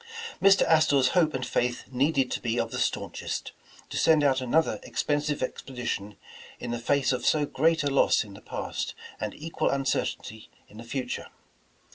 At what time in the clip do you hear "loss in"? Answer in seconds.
7.83-8.33